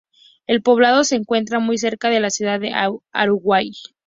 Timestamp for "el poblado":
0.47-1.03